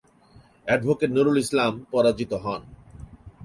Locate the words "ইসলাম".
1.43-1.73